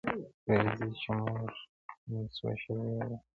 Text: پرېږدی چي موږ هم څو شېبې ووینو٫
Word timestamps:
پرېږدی 0.43 0.89
چي 1.01 1.09
موږ 1.17 1.51
هم 2.07 2.21
څو 2.35 2.47
شېبې 2.61 2.83
ووینو٫ 2.89 3.17